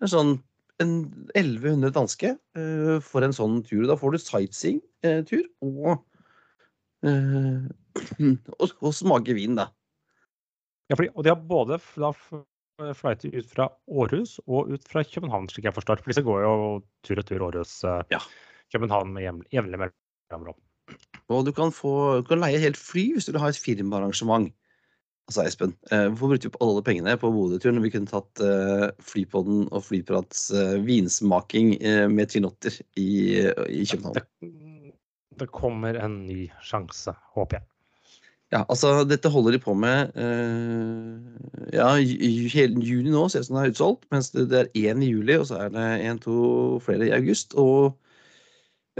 [0.00, 0.36] Det er sånn
[0.80, 0.92] en
[1.36, 3.84] 1100 danske uh, for en sånn tur.
[3.90, 6.06] Da får du sightseeing-tur og,
[7.04, 7.66] uh,
[8.60, 9.68] og, og smake vin, da.
[10.88, 12.14] Ja, fordi, og de har både da
[12.96, 16.00] flighter ut fra Århus og ut fra København, slik jeg forstår.
[16.00, 16.54] For disse går jo
[17.06, 18.22] tur og tur Århus, eh, Ja.
[18.78, 20.56] Med jevn- jevnlig mellomrom.
[21.30, 24.50] Og du kan, få, du kan leie helt fly hvis du vil ha et firmaarrangement.
[25.30, 28.40] Altså, Espen, eh, hvorfor brukte vi opp alle pengene på Bodø-turen når vi kunne tatt
[28.42, 31.76] eh, Flypodden og Flyprats eh, vinsmaking
[32.10, 33.10] med trinotter i,
[33.70, 34.16] i København?
[34.18, 34.50] Det,
[35.38, 37.66] det kommer en ny sjanse, håper jeg.
[38.50, 40.10] Ja, altså dette holder de på med
[41.70, 44.08] Ja, hele juni nå ser det ut som det er utsolgt.
[44.10, 47.14] Mens det, det er én i juli, og så er det én, to flere i
[47.14, 47.54] august.
[47.54, 47.94] Og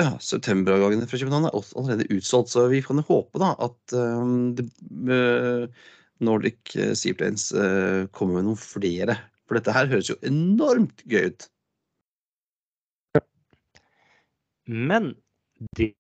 [0.00, 2.52] ja, septemberavgangene fra København er også allerede utsolgt.
[2.52, 4.66] Så vi kan jo håpe da at um, det,
[5.12, 5.86] eh,
[6.24, 9.16] Nordic Seaplanes uh, kommer med noen flere.
[9.48, 11.48] For dette her høres jo enormt gøy ut.
[14.70, 15.14] Men
[15.76, 15.94] det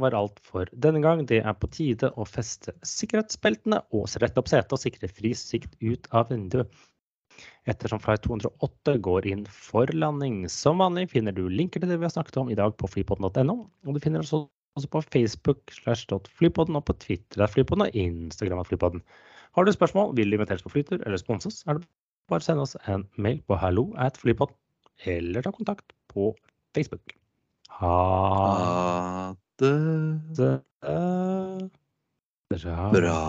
[0.00, 1.26] var alt for denne gang.
[1.28, 5.76] Det er på tide å feste sikkerhetsbeltene og rette opp setet og sikre fri sikt
[5.84, 6.72] ut av vinduet.
[7.66, 10.44] Ettersom flight 208 går inn for landing.
[10.52, 13.56] Som vanlig finner du linker til det vi har snakket om i dag på flypodden.no.
[13.86, 14.34] Og du finner oss
[14.76, 16.06] også på Facebook slash
[16.38, 19.02] flypodden og på Twitter at flypodden og Instagram at flypodden.
[19.56, 21.88] Har du spørsmål, vil du inviteres på flytur eller sponses, er det
[22.28, 24.54] bare å sende oss en mail på hallo at flypodden,
[25.06, 26.34] eller ta kontakt på
[26.76, 27.16] Facebook.
[27.80, 29.72] Ha det
[32.62, 32.90] bra.
[32.92, 33.20] bra.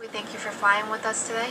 [0.00, 1.50] We thank you for flying with us today.